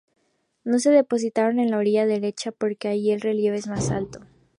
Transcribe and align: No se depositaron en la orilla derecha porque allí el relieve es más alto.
No 0.63 0.79
se 0.79 0.89
depositaron 0.89 1.59
en 1.59 1.69
la 1.69 1.77
orilla 1.77 2.07
derecha 2.07 2.51
porque 2.51 2.87
allí 2.87 3.11
el 3.11 3.21
relieve 3.21 3.57
es 3.57 3.67
más 3.67 3.91
alto. 3.91 4.19